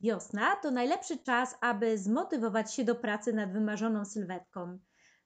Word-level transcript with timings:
Wiosna 0.00 0.56
to 0.56 0.70
najlepszy 0.70 1.18
czas, 1.18 1.54
aby 1.60 1.98
zmotywować 1.98 2.74
się 2.74 2.84
do 2.84 2.94
pracy 2.94 3.32
nad 3.32 3.52
wymarzoną 3.52 4.04
sylwetką. 4.04 4.78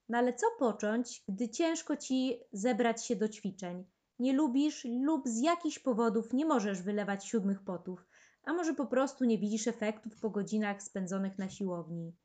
No 0.08 0.18
ale 0.18 0.34
co 0.34 0.46
począć, 0.58 1.24
gdy 1.28 1.48
ciężko 1.48 1.96
ci 1.96 2.40
zebrać 2.52 3.06
się 3.06 3.16
do 3.16 3.28
ćwiczeń? 3.28 3.84
Nie 4.18 4.32
lubisz 4.32 4.86
lub 5.02 5.28
z 5.28 5.40
jakichś 5.40 5.78
powodów 5.78 6.32
nie 6.32 6.46
możesz 6.46 6.82
wylewać 6.82 7.26
siódmych 7.26 7.64
potów, 7.64 8.06
a 8.44 8.52
może 8.52 8.74
po 8.74 8.86
prostu 8.86 9.24
nie 9.24 9.38
widzisz 9.38 9.66
efektów 9.66 10.20
po 10.20 10.30
godzinach 10.30 10.82
spędzonych 10.82 11.38
na 11.38 11.48
siłowni. 11.48 12.16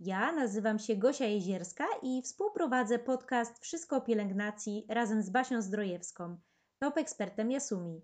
Ja 0.00 0.32
nazywam 0.32 0.78
się 0.78 0.96
Gosia 0.96 1.24
Jezierska 1.24 1.86
i 2.02 2.22
współprowadzę 2.22 2.98
podcast 2.98 3.58
Wszystko 3.58 3.96
o 3.96 4.00
pielęgnacji 4.00 4.86
razem 4.88 5.22
z 5.22 5.30
Basią 5.30 5.62
Zdrojewską, 5.62 6.38
top 6.78 6.96
ekspertem 6.96 7.50
Jasumi. 7.50 8.02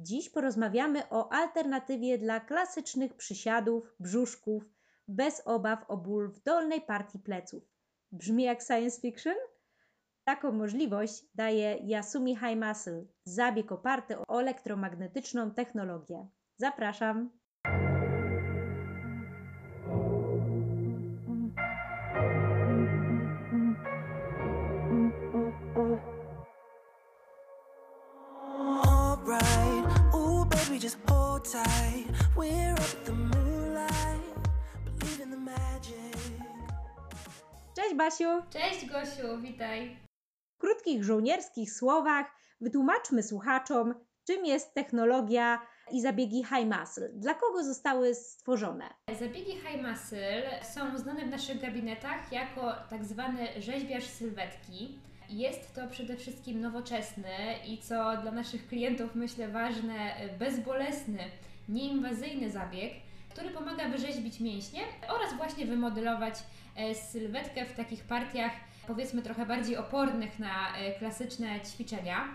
Dziś 0.00 0.30
porozmawiamy 0.30 1.08
o 1.10 1.32
alternatywie 1.32 2.18
dla 2.18 2.40
klasycznych 2.40 3.14
przysiadów, 3.14 3.94
brzuszków, 4.00 4.64
bez 5.08 5.42
obaw 5.44 5.84
o 5.88 5.96
ból 5.96 6.32
w 6.32 6.42
dolnej 6.42 6.80
partii 6.80 7.18
pleców. 7.18 7.62
Brzmi 8.12 8.44
jak 8.44 8.62
science 8.62 9.00
fiction? 9.00 9.34
Taką 10.24 10.52
możliwość 10.52 11.24
daje 11.34 11.78
Yasumi 11.86 12.36
High 12.36 12.56
Muscle, 12.56 13.04
zabieg 13.24 13.72
oparty 13.72 14.18
o 14.18 14.40
elektromagnetyczną 14.40 15.50
technologię. 15.50 16.28
Zapraszam! 16.56 17.30
Just 30.88 31.10
hold 31.10 31.44
tight. 31.44 32.06
We're 32.36 32.72
up 32.72 33.04
the 33.04 33.12
moonlight, 33.12 34.22
believe 34.98 35.20
in 35.20 35.30
the 35.30 35.36
magic. 35.36 36.16
Cześć 37.76 37.94
Basiu! 37.94 38.42
Cześć 38.50 38.86
Gosiu, 38.86 39.38
witaj. 39.40 39.96
W 40.56 40.60
krótkich 40.60 41.04
żołnierskich 41.04 41.72
słowach 41.72 42.26
wytłumaczmy 42.60 43.22
słuchaczom, 43.22 43.94
czym 44.26 44.46
jest 44.46 44.74
technologia 44.74 45.60
i 45.90 46.02
zabiegi 46.02 46.44
High 46.44 46.78
Muscle. 46.78 47.08
Dla 47.08 47.34
kogo 47.34 47.64
zostały 47.64 48.14
stworzone? 48.14 48.84
Zabiegi 49.18 49.52
High 49.52 49.82
Muscle 49.82 50.60
są 50.74 50.98
znane 50.98 51.24
w 51.24 51.30
naszych 51.30 51.60
gabinetach 51.60 52.32
jako 52.32 52.74
tak 52.90 53.04
zwany 53.04 53.62
rzeźbiarz 53.62 54.06
sylwetki. 54.06 54.98
Jest 55.28 55.74
to 55.74 55.88
przede 55.88 56.16
wszystkim 56.16 56.60
nowoczesny 56.60 57.34
i 57.66 57.78
co 57.78 58.16
dla 58.16 58.30
naszych 58.30 58.68
klientów 58.68 59.14
myślę 59.14 59.48
ważne, 59.48 60.14
bezbolesny, 60.38 61.18
nieinwazyjny 61.68 62.50
zabieg, 62.50 62.92
który 63.30 63.50
pomaga 63.50 63.88
wyrzeźbić 63.88 64.40
mięśnie 64.40 64.80
oraz 65.08 65.36
właśnie 65.36 65.66
wymodelować 65.66 66.34
e, 66.76 66.94
sylwetkę 66.94 67.64
w 67.64 67.72
takich 67.72 68.04
partiach 68.04 68.52
powiedzmy 68.88 69.22
trochę 69.22 69.46
bardziej 69.46 69.76
opornych 69.76 70.38
na 70.38 70.76
e, 70.76 70.98
klasyczne 70.98 71.60
ćwiczenia. 71.60 72.28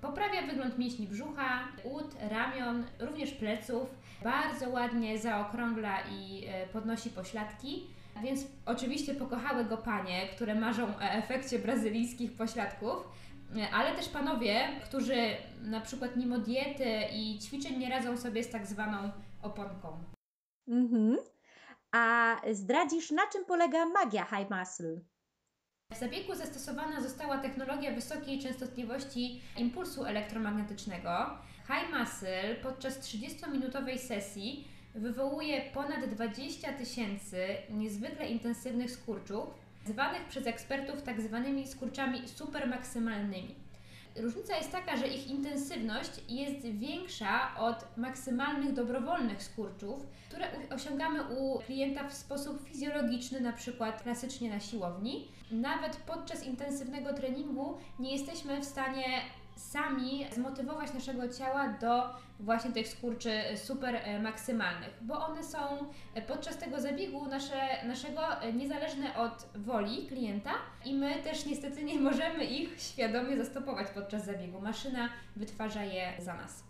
Poprawia 0.00 0.42
wygląd 0.42 0.78
mięśni 0.78 1.06
brzucha, 1.06 1.68
ud, 1.84 2.14
ramion, 2.30 2.84
również 2.98 3.30
pleców. 3.30 3.88
Bardzo 4.24 4.70
ładnie 4.70 5.18
zaokrągla 5.18 5.98
i 6.00 6.44
e, 6.48 6.66
podnosi 6.66 7.10
pośladki. 7.10 7.86
Więc 8.22 8.46
oczywiście 8.66 9.14
pokochały 9.14 9.64
go 9.64 9.76
panie, 9.76 10.28
które 10.28 10.54
marzą 10.54 10.86
o 10.96 11.00
efekcie 11.00 11.58
brazylijskich 11.58 12.32
pośladków, 12.36 12.96
ale 13.72 13.94
też 13.94 14.08
panowie, 14.08 14.80
którzy 14.84 15.16
na 15.62 15.80
przykład 15.80 16.16
mimo 16.16 16.38
diety 16.38 17.00
i 17.12 17.38
ćwiczeń 17.38 17.78
nie 17.78 17.90
radzą 17.90 18.16
sobie 18.16 18.44
z 18.44 18.50
tak 18.50 18.66
zwaną 18.66 19.10
oponką. 19.42 20.04
Mhm. 20.68 21.16
A 21.92 22.36
zdradzisz, 22.52 23.10
na 23.10 23.22
czym 23.32 23.44
polega 23.44 23.86
magia 23.86 24.24
High 24.24 24.50
Muscle? 24.50 25.00
W 25.92 25.98
zabiegu 25.98 26.34
zastosowana 26.34 27.00
została 27.00 27.38
technologia 27.38 27.92
wysokiej 27.94 28.38
częstotliwości 28.38 29.42
impulsu 29.56 30.04
elektromagnetycznego. 30.04 31.10
High 31.66 31.98
Muscle 31.98 32.54
podczas 32.62 33.00
30-minutowej 33.00 33.98
sesji 33.98 34.68
wywołuje 34.94 35.60
ponad 35.74 36.04
20 36.04 36.72
tysięcy 36.72 37.46
niezwykle 37.70 38.28
intensywnych 38.28 38.90
skurczów, 38.90 39.44
zwanych 39.86 40.24
przez 40.24 40.46
ekspertów 40.46 41.02
tak 41.02 41.20
zwanymi 41.20 41.66
skurczami 41.66 42.28
supermaksymalnymi. 42.28 43.54
Różnica 44.16 44.56
jest 44.56 44.72
taka, 44.72 44.96
że 44.96 45.08
ich 45.08 45.30
intensywność 45.30 46.10
jest 46.28 46.66
większa 46.66 47.56
od 47.58 47.96
maksymalnych 47.96 48.72
dobrowolnych 48.72 49.42
skurczów, 49.42 50.06
które 50.28 50.46
osiągamy 50.74 51.22
u 51.22 51.58
klienta 51.58 52.08
w 52.08 52.14
sposób 52.14 52.68
fizjologiczny, 52.68 53.40
na 53.40 53.52
przykład 53.52 54.02
klasycznie 54.02 54.50
na 54.50 54.60
siłowni. 54.60 55.28
Nawet 55.50 55.96
podczas 55.96 56.46
intensywnego 56.46 57.14
treningu 57.14 57.78
nie 57.98 58.12
jesteśmy 58.12 58.60
w 58.60 58.64
stanie 58.64 59.04
sami 59.60 60.26
zmotywować 60.32 60.94
naszego 60.94 61.28
ciała 61.28 61.68
do 61.68 62.02
właśnie 62.40 62.72
tych 62.72 62.88
skurczy 62.88 63.30
super 63.56 63.94
e, 63.94 64.22
maksymalnych, 64.22 64.90
bo 65.00 65.26
one 65.26 65.44
są 65.44 65.58
e, 66.14 66.22
podczas 66.22 66.58
tego 66.58 66.80
zabiegu 66.80 67.26
nasze, 67.26 67.86
naszego 67.86 68.42
e, 68.42 68.52
niezależne 68.52 69.16
od 69.16 69.48
woli 69.54 70.06
klienta 70.06 70.50
i 70.84 70.94
my 70.94 71.22
też 71.22 71.46
niestety 71.46 71.84
nie 71.84 72.00
możemy 72.00 72.44
ich 72.44 72.80
świadomie 72.80 73.36
zastopować 73.36 73.88
podczas 73.94 74.24
zabiegu. 74.24 74.60
Maszyna 74.60 75.08
wytwarza 75.36 75.84
je 75.84 76.12
za 76.18 76.34
nas. 76.34 76.64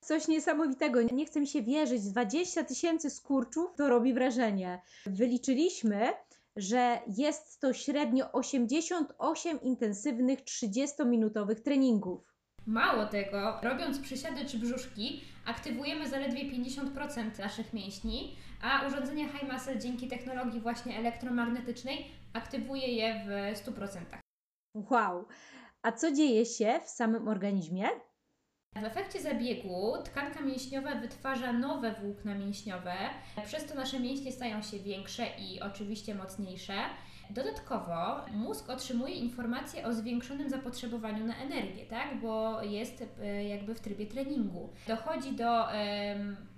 Coś 0.00 0.28
niesamowitego. 0.28 1.02
Nie 1.02 1.26
chce 1.26 1.40
mi 1.40 1.46
się 1.46 1.62
wierzyć. 1.62 2.02
20 2.02 2.64
tysięcy 2.64 3.10
skurczów 3.10 3.74
to 3.76 3.88
robi 3.88 4.14
wrażenie. 4.14 4.80
Wyliczyliśmy, 5.06 6.12
że 6.56 7.00
jest 7.16 7.60
to 7.60 7.72
średnio 7.72 8.32
88 8.32 9.60
intensywnych 9.60 10.38
30-minutowych 10.40 11.60
treningów. 11.60 12.34
Mało 12.66 13.06
tego, 13.06 13.60
robiąc 13.62 13.98
przysiady 13.98 14.44
czy 14.44 14.58
brzuszki, 14.58 15.24
aktywujemy 15.46 16.08
zaledwie 16.08 16.44
50% 16.44 17.38
naszych 17.38 17.72
mięśni, 17.72 18.36
a 18.62 18.86
urządzenie 18.86 19.28
High 19.28 19.52
Muscle 19.52 19.78
dzięki 19.78 20.08
technologii 20.08 20.60
właśnie 20.60 20.98
elektromagnetycznej 20.98 22.10
aktywuje 22.32 22.88
je 22.88 23.24
w 23.26 23.58
100%. 23.58 23.98
Wow! 24.74 25.26
A 25.82 25.92
co 25.92 26.12
dzieje 26.12 26.46
się 26.46 26.80
w 26.84 26.88
samym 26.88 27.28
organizmie? 27.28 27.88
W 28.74 28.84
efekcie 28.84 29.22
zabiegu 29.22 29.92
tkanka 30.04 30.40
mięśniowa 30.40 30.94
wytwarza 30.94 31.52
nowe 31.52 31.92
włókna 31.92 32.34
mięśniowe, 32.34 32.94
przez 33.46 33.66
to 33.66 33.74
nasze 33.74 34.00
mięśnie 34.00 34.32
stają 34.32 34.62
się 34.62 34.78
większe 34.78 35.26
i 35.38 35.60
oczywiście 35.60 36.14
mocniejsze. 36.14 36.74
Dodatkowo 37.30 38.26
mózg 38.32 38.70
otrzymuje 38.70 39.14
informacje 39.14 39.86
o 39.86 39.92
zwiększonym 39.92 40.50
zapotrzebowaniu 40.50 41.26
na 41.26 41.36
energię, 41.36 41.86
tak? 41.86 42.20
bo 42.20 42.62
jest 42.62 43.04
e, 43.22 43.44
jakby 43.44 43.74
w 43.74 43.80
trybie 43.80 44.06
treningu. 44.06 44.72
Dochodzi 44.88 45.32
do 45.32 45.66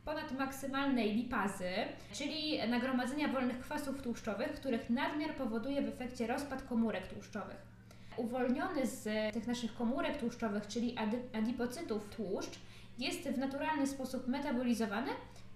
ponad 0.04 0.32
maksymalnej 0.38 1.14
lipazy, 1.14 1.70
czyli 2.12 2.68
nagromadzenia 2.68 3.28
wolnych 3.28 3.60
kwasów 3.60 4.02
tłuszczowych, 4.02 4.52
których 4.52 4.90
nadmiar 4.90 5.34
powoduje 5.34 5.82
w 5.82 5.88
efekcie 5.88 6.26
rozpad 6.26 6.62
komórek 6.62 7.06
tłuszczowych 7.06 7.75
uwolniony 8.16 8.86
z 8.86 9.34
tych 9.34 9.46
naszych 9.46 9.74
komórek 9.74 10.18
tłuszczowych, 10.18 10.66
czyli 10.66 10.96
adipocytów 11.32 12.08
tłuszcz, 12.16 12.58
jest 12.98 13.20
w 13.20 13.38
naturalny 13.38 13.86
sposób 13.86 14.28
metabolizowany 14.28 15.10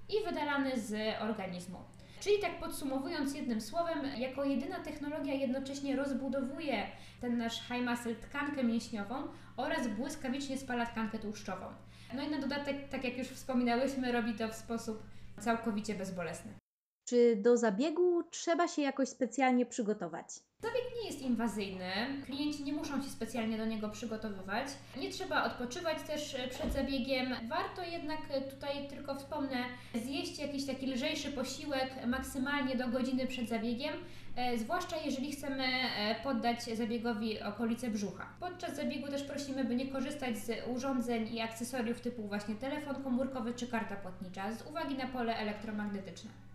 i 0.09 0.25
wydalany 0.26 0.81
z 0.81 1.22
organizmu. 1.22 1.78
Czyli 2.20 2.38
tak 2.38 2.60
podsumowując 2.60 3.34
jednym 3.34 3.60
słowem, 3.60 3.99
jako 4.19 4.44
jedyna 4.44 4.81
technologia 4.81 5.34
jednocześnie 5.34 5.97
rozbudowuje 5.97 6.87
ten 7.20 7.38
nasz 7.38 7.60
high 7.69 7.88
muscle 7.88 8.15
tkankę 8.15 8.65
mięśniową 8.65 9.15
oraz 9.56 9.88
błyskawicznie 9.88 10.59
spala 10.59 10.87
tkankę 10.87 11.19
tłuszczową. 11.19 11.66
No 12.15 12.22
i 12.22 12.31
na 12.31 12.41
dodatek, 12.41 12.88
tak 12.88 13.04
jak 13.04 13.19
już 13.19 13.28
wspominałyśmy, 13.28 14.12
robi 14.12 14.34
to 14.34 14.49
w 14.49 14.54
sposób 14.54 15.03
całkowicie 15.41 15.94
bezbolesny. 15.94 16.52
Czy 17.05 17.37
do 17.37 17.56
zabiegu 17.56 18.23
trzeba 18.31 18.69
się 18.69 18.82
jakoś 18.82 19.08
specjalnie 19.08 19.67
przygotować? 19.67 20.26
Zabieg 20.62 20.85
nie 21.01 21.07
jest 21.07 21.23
inwazyjny, 21.23 21.91
klienci 22.27 22.65
nie 22.65 22.73
muszą 22.73 23.03
się 23.03 23.09
specjalnie 23.09 23.59
do 23.59 23.67
niego 23.67 23.89
przygotowywać. 23.89 24.67
Nie 24.97 25.11
trzeba 25.11 25.45
odpoczywać 25.45 25.99
też 26.07 26.35
e, 26.35 26.49
przed 26.49 26.73
zabiegiem. 26.73 27.35
Warto 27.49 27.83
jednak 27.83 28.19
e, 28.31 28.41
tutaj 28.41 28.89
tylko 28.89 29.15
wspomnę, 29.15 29.65
zjeść 29.95 30.39
jakiś 30.39 30.67
taki 30.67 30.87
lżejszy 30.87 31.33
posiłek 31.33 32.07
maksymalnie 32.07 32.77
do 32.77 32.89
godziny 32.89 33.27
przed 33.27 33.49
zabiegiem, 33.49 33.95
e, 34.37 34.59
zwłaszcza 34.59 34.97
jeżeli 35.05 35.33
chcemy 35.33 35.69
poddać 36.23 36.62
zabiegowi 36.62 37.43
okolice 37.43 37.91
brzucha. 37.91 38.27
Podczas 38.41 38.77
zabiegu 38.77 39.09
też 39.09 39.23
prosimy, 39.23 39.65
by 39.65 39.77
nie 39.77 39.87
korzystać 39.87 40.39
z 40.39 40.69
urządzeń 40.69 41.35
i 41.35 41.41
akcesoriów 41.41 42.01
typu 42.01 42.23
właśnie 42.23 42.55
telefon 42.55 43.03
komórkowy 43.05 43.55
czy 43.55 43.67
karta 43.67 43.97
płatnicza 43.97 44.53
z 44.53 44.67
uwagi 44.67 44.95
na 44.95 45.07
pole 45.07 45.37
elektromagnetyczne. 45.37 46.50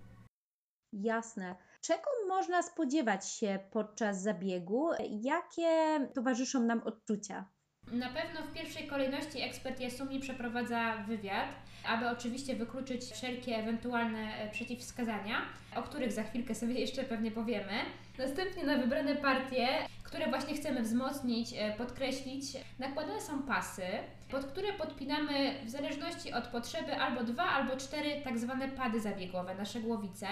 Jasne. 1.01 1.55
Czego 1.81 2.09
można 2.27 2.63
spodziewać 2.63 3.29
się 3.29 3.59
podczas 3.71 4.21
zabiegu? 4.21 4.89
Jakie 5.09 5.99
towarzyszą 6.13 6.63
nam 6.63 6.81
odczucia? 6.83 7.45
Na 7.91 8.09
pewno 8.09 8.41
w 8.41 8.53
pierwszej 8.53 8.87
kolejności 8.87 9.41
ekspert 9.41 9.79
Yasumi 9.79 10.19
przeprowadza 10.19 10.97
wywiad, 11.07 11.49
aby 11.87 12.09
oczywiście 12.09 12.55
wykluczyć 12.55 13.03
wszelkie 13.03 13.55
ewentualne 13.57 14.37
e, 14.37 14.51
przeciwwskazania, 14.51 15.35
o 15.75 15.83
których 15.83 16.11
za 16.11 16.23
chwilkę 16.23 16.55
sobie 16.55 16.73
jeszcze 16.73 17.03
pewnie 17.03 17.31
powiemy. 17.31 17.73
Następnie 18.17 18.63
na 18.63 18.77
wybrane 18.77 19.15
partie, 19.15 19.67
które 20.03 20.29
właśnie 20.29 20.55
chcemy 20.55 20.81
wzmocnić, 20.81 21.53
e, 21.57 21.73
podkreślić, 21.77 22.45
nakładane 22.79 23.21
są 23.21 23.43
pasy, 23.43 23.85
pod 24.31 24.45
które 24.45 24.73
podpinamy 24.73 25.65
w 25.65 25.69
zależności 25.69 26.33
od 26.33 26.47
potrzeby 26.47 26.95
albo 26.95 27.23
dwa, 27.23 27.43
albo 27.43 27.77
cztery 27.77 28.21
tak 28.23 28.39
zwane 28.39 28.67
pady 28.67 28.99
zabiegowe, 29.01 29.55
nasze 29.55 29.79
głowice. 29.79 30.27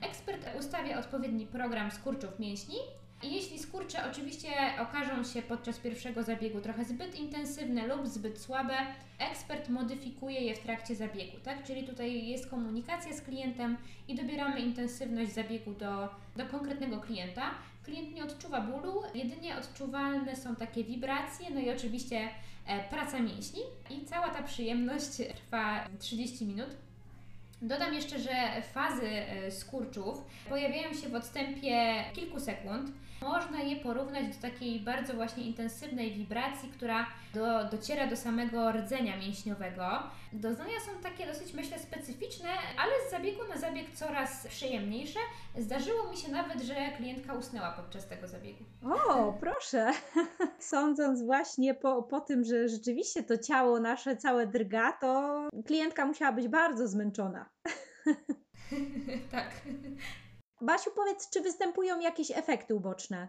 Ekspert 0.00 0.46
ustawia 0.58 0.98
odpowiedni 0.98 1.46
program 1.46 1.90
skurczów 1.90 2.38
mięśni 2.38 2.76
i 3.22 3.34
jeśli 3.34 3.58
skurcze 3.58 4.10
oczywiście 4.10 4.48
okażą 4.80 5.24
się 5.24 5.42
podczas 5.42 5.78
pierwszego 5.78 6.22
zabiegu 6.22 6.60
trochę 6.60 6.84
zbyt 6.84 7.18
intensywne 7.18 7.86
lub 7.86 8.06
zbyt 8.06 8.40
słabe, 8.40 8.74
ekspert 9.18 9.68
modyfikuje 9.68 10.40
je 10.40 10.54
w 10.54 10.58
trakcie 10.58 10.94
zabiegu, 10.94 11.36
tak? 11.44 11.64
Czyli 11.64 11.84
tutaj 11.84 12.26
jest 12.28 12.50
komunikacja 12.50 13.12
z 13.12 13.20
klientem 13.20 13.76
i 14.08 14.14
dobieramy 14.14 14.60
intensywność 14.60 15.32
zabiegu 15.32 15.74
do, 15.74 16.08
do 16.36 16.46
konkretnego 16.50 17.00
klienta. 17.00 17.50
Klient 17.84 18.14
nie 18.14 18.24
odczuwa 18.24 18.60
bólu, 18.60 19.02
jedynie 19.14 19.56
odczuwalne 19.56 20.36
są 20.36 20.56
takie 20.56 20.84
wibracje, 20.84 21.50
no 21.50 21.60
i 21.60 21.70
oczywiście 21.70 22.28
e, 22.66 22.88
praca 22.90 23.20
mięśni 23.20 23.60
i 23.90 24.04
cała 24.04 24.28
ta 24.28 24.42
przyjemność 24.42 25.16
trwa 25.36 25.88
30 25.98 26.44
minut. 26.44 26.87
Dodam 27.62 27.94
jeszcze, 27.94 28.18
że 28.18 28.62
fazy 28.72 29.08
e, 29.08 29.50
skurczów 29.50 30.24
pojawiają 30.48 30.94
się 30.94 31.08
w 31.08 31.14
odstępie 31.14 32.04
kilku 32.14 32.40
sekund. 32.40 32.90
Można 33.22 33.60
je 33.60 33.76
porównać 33.76 34.36
do 34.36 34.42
takiej 34.42 34.80
bardzo 34.80 35.14
właśnie 35.14 35.44
intensywnej 35.44 36.12
wibracji, 36.12 36.68
która 36.68 37.06
do, 37.34 37.64
dociera 37.64 38.06
do 38.06 38.16
samego 38.16 38.72
rdzenia 38.72 39.16
mięśniowego. 39.16 40.02
Doznania 40.32 40.80
są 40.80 41.02
takie 41.02 41.26
dosyć, 41.26 41.54
myślę, 41.54 41.78
specyficzne, 41.78 42.48
ale 42.78 42.92
z 43.08 43.10
zabiegu 43.10 43.48
na 43.48 43.56
zabieg 43.56 43.90
coraz 43.90 44.46
przyjemniejsze. 44.46 45.18
Zdarzyło 45.58 46.10
mi 46.10 46.16
się 46.16 46.32
nawet, 46.32 46.62
że 46.62 46.74
klientka 46.96 47.34
usnęła 47.34 47.72
podczas 47.72 48.08
tego 48.08 48.28
zabiegu. 48.28 48.64
O, 48.84 49.32
proszę. 49.32 49.92
Sądząc 50.58 51.22
właśnie 51.22 51.74
po, 51.74 52.02
po 52.02 52.20
tym, 52.20 52.44
że 52.44 52.68
rzeczywiście 52.68 53.22
to 53.22 53.38
ciało 53.38 53.80
nasze 53.80 54.16
całe 54.16 54.46
drga, 54.46 54.92
to 54.92 55.40
klientka 55.66 56.06
musiała 56.06 56.32
być 56.32 56.48
bardzo 56.48 56.88
zmęczona. 56.88 57.50
tak. 59.30 59.50
Basiu, 60.60 60.90
powiedz, 60.90 61.30
czy 61.30 61.40
występują 61.40 62.00
jakieś 62.00 62.30
efekty 62.30 62.74
uboczne? 62.74 63.28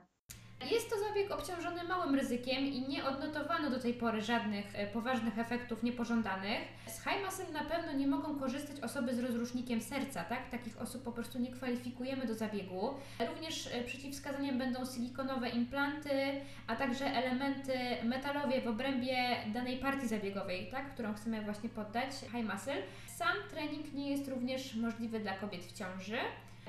Jest 0.71 0.89
to 0.89 0.95
zabieg 0.99 1.31
obciążony 1.31 1.83
małym 1.83 2.15
ryzykiem 2.15 2.65
i 2.65 2.87
nie 2.87 3.05
odnotowano 3.05 3.69
do 3.69 3.79
tej 3.79 3.93
pory 3.93 4.21
żadnych 4.21 4.65
e, 4.75 4.87
poważnych 4.87 5.39
efektów 5.39 5.83
niepożądanych. 5.83 6.59
Z 6.87 7.05
muscle 7.25 7.53
na 7.53 7.63
pewno 7.63 7.91
nie 7.91 8.07
mogą 8.07 8.39
korzystać 8.39 8.79
osoby 8.79 9.15
z 9.15 9.19
rozrusznikiem 9.19 9.81
serca, 9.81 10.23
tak? 10.23 10.49
Takich 10.49 10.81
osób 10.81 11.03
po 11.03 11.11
prostu 11.11 11.39
nie 11.39 11.51
kwalifikujemy 11.51 12.25
do 12.25 12.33
zabiegu. 12.33 12.93
Również 13.29 13.67
e, 13.67 13.83
przeciwwskazaniem 13.83 14.57
będą 14.57 14.85
silikonowe 14.85 15.49
implanty, 15.49 16.41
a 16.67 16.75
także 16.75 17.05
elementy 17.05 17.73
metalowe 18.03 18.61
w 18.61 18.67
obrębie 18.67 19.35
danej 19.53 19.77
partii 19.77 20.07
zabiegowej, 20.07 20.71
tak? 20.71 20.93
Którą 20.93 21.13
chcemy 21.13 21.41
właśnie 21.41 21.69
poddać 21.69 22.09
muscle. 22.33 22.75
Sam 23.07 23.35
trening 23.49 23.93
nie 23.93 24.11
jest 24.11 24.27
również 24.27 24.75
możliwy 24.75 25.19
dla 25.19 25.33
kobiet 25.33 25.65
w 25.65 25.73
ciąży. 25.73 26.17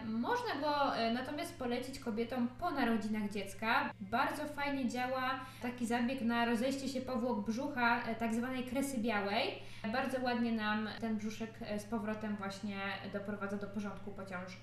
Można 0.05 0.61
go 0.61 0.97
e, 0.97 1.13
natomiast 1.13 1.59
polecić 1.59 1.99
kobietom 1.99 2.49
po 2.49 2.71
narodzinach 2.71 3.31
dziecka. 3.31 3.93
Bardzo 4.01 4.47
fajnie 4.47 4.89
działa 4.89 5.41
taki 5.63 5.87
zabieg 5.87 6.23
na 6.23 6.45
rozejście 6.45 6.89
się 6.89 7.01
powłok 7.01 7.47
brzucha, 7.47 8.03
e, 8.05 8.15
tak 8.15 8.35
zwanej 8.35 8.65
kresy 8.65 8.99
białej. 8.99 9.63
Bardzo 9.93 10.21
ładnie 10.23 10.53
nam 10.53 10.89
ten 11.01 11.17
brzuszek 11.17 11.51
e, 11.61 11.81
z 11.81 11.85
powrotem 11.85 12.37
właśnie 12.37 12.77
doprowadza 13.13 13.57
do 13.57 13.67
porządku 13.67 14.11
po 14.11 14.25
ciąży. 14.25 14.57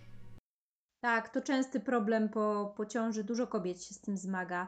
Tak, 1.01 1.29
to 1.29 1.41
częsty 1.41 1.79
problem 1.79 2.29
po, 2.29 2.73
po 2.77 2.85
ciąży, 2.85 3.23
dużo 3.23 3.47
kobiet 3.47 3.83
się 3.83 3.93
z 3.93 4.01
tym 4.01 4.17
zmaga. 4.17 4.67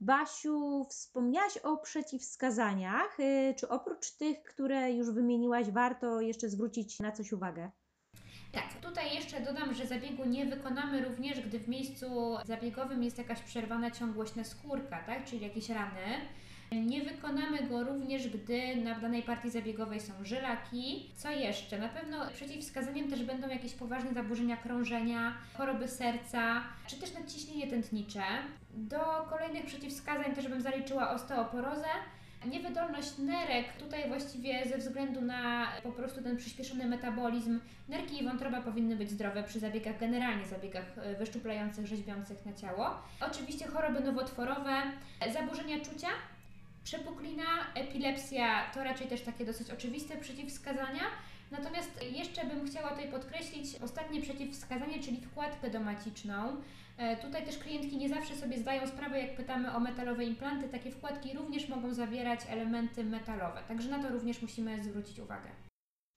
Basiu, 0.00 0.86
wspomniałaś 0.90 1.56
o 1.58 1.76
przeciwwskazaniach. 1.76 3.16
Czy 3.56 3.68
oprócz 3.68 4.10
tych, 4.10 4.42
które 4.42 4.92
już 4.92 5.10
wymieniłaś, 5.10 5.70
warto 5.70 6.20
jeszcze 6.20 6.48
zwrócić 6.48 7.00
na 7.00 7.12
coś 7.12 7.32
uwagę? 7.32 7.70
Tak, 8.52 8.74
tutaj 8.82 9.14
jeszcze 9.14 9.40
dodam, 9.40 9.74
że 9.74 9.86
zabiegu 9.86 10.24
nie 10.24 10.46
wykonamy 10.46 11.04
również, 11.04 11.40
gdy 11.40 11.58
w 11.58 11.68
miejscu 11.68 12.36
zabiegowym 12.44 13.02
jest 13.02 13.18
jakaś 13.18 13.40
przerwana 13.40 13.90
ciągłość 13.90 14.32
skórka, 14.42 15.02
tak? 15.06 15.24
czyli 15.24 15.42
jakieś 15.42 15.68
rany. 15.68 16.20
Nie 16.72 17.02
wykonamy 17.02 17.62
go 17.68 17.84
również, 17.84 18.28
gdy 18.28 18.76
na 18.76 19.00
danej 19.00 19.22
partii 19.22 19.50
zabiegowej 19.50 20.00
są 20.00 20.12
żylaki. 20.22 21.10
Co 21.16 21.30
jeszcze? 21.30 21.78
Na 21.78 21.88
pewno 21.88 22.30
przeciwwskazaniem 22.30 23.10
też 23.10 23.24
będą 23.24 23.48
jakieś 23.48 23.74
poważne 23.74 24.12
zaburzenia 24.14 24.56
krążenia, 24.56 25.34
choroby 25.56 25.88
serca, 25.88 26.62
czy 26.86 26.96
też 26.96 27.14
nadciśnienie 27.14 27.66
tętnicze. 27.66 28.22
Do 28.74 29.00
kolejnych 29.30 29.66
przeciwwskazań 29.66 30.34
też 30.34 30.48
bym 30.48 30.60
zaliczyła 30.60 31.10
osteoporozę, 31.10 31.88
Niewydolność 32.46 33.18
nerek, 33.18 33.72
tutaj 33.78 34.08
właściwie 34.08 34.66
ze 34.68 34.78
względu 34.78 35.20
na 35.20 35.68
po 35.82 35.92
prostu 35.92 36.22
ten 36.22 36.36
przyspieszony 36.36 36.86
metabolizm, 36.86 37.60
nerki 37.88 38.22
i 38.22 38.24
wątroba 38.24 38.60
powinny 38.60 38.96
być 38.96 39.10
zdrowe 39.10 39.42
przy 39.42 39.60
zabiegach, 39.60 39.98
generalnie 39.98 40.46
zabiegach 40.46 40.84
e, 40.98 41.14
wyszczuplających, 41.14 41.86
rzeźbiących 41.86 42.46
na 42.46 42.52
ciało. 42.52 42.90
Oczywiście 43.30 43.66
choroby 43.66 44.00
nowotworowe, 44.00 44.82
zaburzenia 45.32 45.76
czucia, 45.80 46.08
przepuklina, 46.84 47.44
epilepsja 47.74 48.70
to 48.74 48.84
raczej 48.84 49.06
też 49.06 49.20
takie 49.20 49.44
dosyć 49.44 49.70
oczywiste 49.70 50.16
przeciwwskazania. 50.16 51.02
Natomiast 51.50 52.02
jeszcze 52.02 52.44
bym 52.44 52.66
chciała 52.66 52.90
tutaj 52.90 53.10
podkreślić 53.10 53.82
ostatnie 53.82 54.20
przeciwwskazanie, 54.22 55.02
czyli 55.02 55.20
wkładkę 55.20 55.70
domaciczną. 55.70 56.56
E, 56.96 57.16
tutaj 57.16 57.44
też 57.44 57.58
klientki 57.58 57.96
nie 57.96 58.08
zawsze 58.08 58.36
sobie 58.36 58.58
zdają 58.58 58.86
sprawę, 58.86 59.20
jak 59.20 59.36
pytamy 59.36 59.74
o 59.74 59.80
metalowe 59.80 60.24
implanty, 60.24 60.68
takie 60.68 60.90
wkładki 60.90 61.36
również 61.36 61.68
mogą 61.68 61.94
zawierać 61.94 62.40
elementy 62.48 63.04
metalowe, 63.04 63.62
także 63.68 63.90
na 63.90 64.02
to 64.02 64.08
również 64.08 64.42
musimy 64.42 64.84
zwrócić 64.84 65.18
uwagę. 65.18 65.50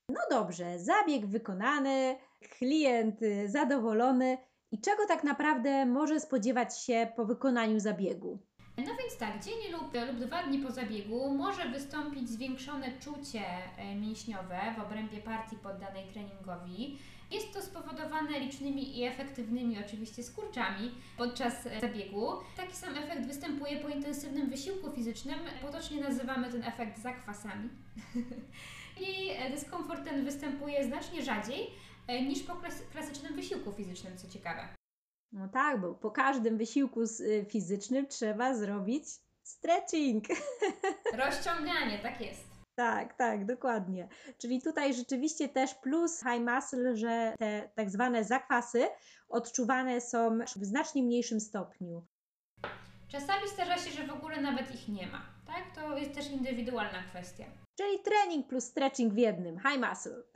No 0.08 0.20
dobrze, 0.30 0.78
zabieg 0.78 1.26
wykonany, 1.26 2.16
klient 2.58 3.22
y, 3.22 3.48
zadowolony. 3.48 4.38
I 4.72 4.80
czego 4.80 5.06
tak 5.08 5.24
naprawdę 5.24 5.86
może 5.86 6.20
spodziewać 6.20 6.84
się 6.84 7.12
po 7.16 7.24
wykonaniu 7.24 7.80
zabiegu? 7.80 8.38
No 8.76 8.96
więc 8.98 9.16
tak, 9.18 9.44
dzień 9.44 9.72
lub, 9.72 9.94
lub 10.06 10.26
dwa 10.26 10.42
dni 10.42 10.58
po 10.58 10.72
zabiegu 10.72 11.34
może 11.34 11.68
wystąpić 11.68 12.28
zwiększone 12.28 12.98
czucie 12.98 13.42
e, 13.76 13.94
mięśniowe 13.94 14.60
w 14.78 14.82
obrębie 14.82 15.20
partii 15.20 15.56
poddanej 15.56 16.04
treningowi. 16.06 16.98
Jest 17.30 17.52
to 17.52 17.62
spowodowane 17.62 18.40
licznymi 18.40 18.98
i 18.98 19.04
efektywnymi 19.04 19.78
oczywiście 19.86 20.22
skurczami 20.22 20.90
podczas 21.16 21.66
e, 21.66 21.80
zabiegu. 21.80 22.32
Taki 22.56 22.76
sam 22.76 22.96
efekt 22.96 23.26
występuje 23.26 23.76
po 23.76 23.88
intensywnym 23.88 24.50
wysiłku 24.50 24.92
fizycznym. 24.92 25.38
Potocznie 25.62 26.00
nazywamy 26.00 26.50
ten 26.52 26.64
efekt 26.64 26.98
zakwasami. 26.98 27.68
I 29.06 29.30
e, 29.30 29.50
dyskomfort 29.50 30.04
ten 30.04 30.24
występuje 30.24 30.84
znacznie 30.84 31.22
rzadziej 31.22 31.70
niż 32.08 32.42
po 32.42 32.56
klasycznym 32.92 33.34
wysiłku 33.34 33.72
fizycznym, 33.72 34.16
co 34.16 34.28
ciekawe. 34.28 34.83
No 35.34 35.48
tak, 35.48 35.80
bo 35.80 35.94
po 35.94 36.10
każdym 36.10 36.58
wysiłku 36.58 37.02
y, 37.02 37.46
fizycznym 37.48 38.06
trzeba 38.06 38.54
zrobić 38.54 39.04
stretching. 39.42 40.24
Rozciąganie, 41.26 41.98
tak 41.98 42.20
jest. 42.20 42.44
Tak, 42.74 43.14
tak, 43.14 43.46
dokładnie. 43.46 44.08
Czyli 44.38 44.62
tutaj 44.62 44.94
rzeczywiście 44.94 45.48
też 45.48 45.74
plus 45.74 46.20
high 46.20 46.54
muscle, 46.54 46.96
że 46.96 47.34
te 47.38 47.70
tak 47.74 47.90
zwane 47.90 48.24
zakwasy 48.24 48.88
odczuwane 49.28 50.00
są 50.00 50.38
w 50.56 50.64
znacznie 50.64 51.02
mniejszym 51.02 51.40
stopniu. 51.40 52.06
Czasami 53.08 53.48
zdarza 53.48 53.78
się, 53.78 53.90
że 53.90 54.06
w 54.06 54.12
ogóle 54.12 54.40
nawet 54.40 54.74
ich 54.74 54.88
nie 54.88 55.06
ma. 55.06 55.26
Tak? 55.46 55.74
To 55.74 55.98
jest 55.98 56.14
też 56.14 56.30
indywidualna 56.30 57.02
kwestia. 57.10 57.44
Czyli 57.76 57.98
trening 57.98 58.48
plus 58.48 58.64
stretching 58.64 59.14
w 59.14 59.18
jednym. 59.18 59.58
High 59.58 59.88
muscle. 59.88 60.22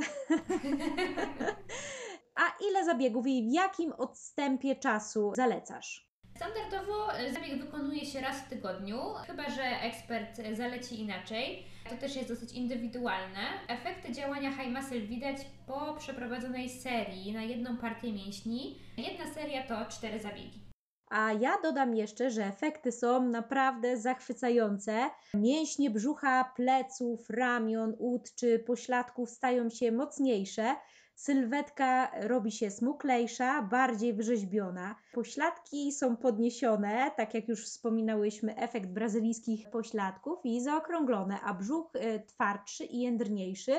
A 2.39 2.65
ile 2.71 2.85
zabiegów 2.85 3.27
i 3.27 3.49
w 3.49 3.53
jakim 3.53 3.93
odstępie 3.93 4.77
czasu 4.77 5.33
zalecasz? 5.37 6.09
Standardowo 6.37 7.15
e, 7.19 7.33
zabieg 7.33 7.65
wykonuje 7.65 8.07
się 8.07 8.21
raz 8.21 8.37
w 8.37 8.49
tygodniu, 8.49 8.99
chyba 9.27 9.51
że 9.51 9.63
ekspert 9.63 10.39
e, 10.39 10.57
zaleci 10.57 11.01
inaczej. 11.01 11.67
To 11.91 11.97
też 11.97 12.17
jest 12.17 12.29
dosyć 12.29 12.53
indywidualne. 12.53 13.41
Efekty 13.69 14.13
działania 14.13 14.53
high 14.53 14.77
muscle 14.77 15.01
widać 15.01 15.37
po 15.67 15.95
przeprowadzonej 15.99 16.69
serii 16.69 17.33
na 17.33 17.43
jedną 17.43 17.77
partię 17.77 18.13
mięśni. 18.13 18.79
Jedna 18.97 19.35
seria 19.35 19.67
to 19.67 19.91
cztery 19.91 20.21
zabiegi. 20.21 20.69
A 21.11 21.33
ja 21.33 21.57
dodam 21.63 21.95
jeszcze, 21.95 22.31
że 22.31 22.45
efekty 22.45 22.93
są 22.93 23.29
naprawdę 23.29 23.97
zachwycające. 23.97 25.11
Mięśnie 25.35 25.91
brzucha, 25.91 26.53
pleców, 26.57 27.31
ramion, 27.31 27.95
ud 27.99 28.35
czy 28.35 28.59
pośladków 28.59 29.31
stają 29.31 29.71
się 29.71 29.93
mocniejsze 29.93 30.77
Sylwetka 31.19 32.11
robi 32.21 32.53
się 32.53 32.71
smuklejsza, 32.71 33.63
bardziej 33.63 34.15
wyrzeźbiona. 34.15 34.95
Pośladki 35.13 35.93
są 35.93 36.17
podniesione, 36.17 37.11
tak 37.17 37.35
jak 37.35 37.49
już 37.49 37.65
wspominałyśmy, 37.65 38.57
efekt 38.57 38.91
brazylijskich 38.91 39.71
pośladków 39.71 40.39
i 40.45 40.61
zaokrąglone, 40.61 41.41
a 41.41 41.55
brzuch 41.55 41.95
y, 41.95 42.23
twardszy 42.27 42.85
i 42.85 43.01
jędrniejszy. 43.01 43.75